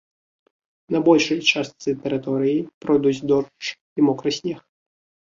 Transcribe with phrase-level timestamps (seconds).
[0.93, 2.55] На большай частцы тэрыторыі
[2.85, 4.59] пройдуць дождж і мокры снег.